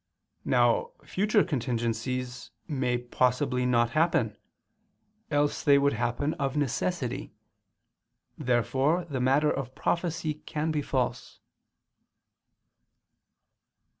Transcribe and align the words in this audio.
Now 0.45 0.93
future 1.05 1.43
contingencies 1.43 2.49
may 2.67 2.97
possibly 2.97 3.67
not 3.67 3.91
happen; 3.91 4.35
else 5.29 5.61
they 5.63 5.77
would 5.77 5.93
happen 5.93 6.33
of 6.39 6.57
necessity. 6.57 7.35
Therefore 8.35 9.05
the 9.05 9.21
matter 9.21 9.51
of 9.51 9.75
prophecy 9.75 10.33
can 10.33 10.71
be 10.71 10.81
false. 10.81 11.39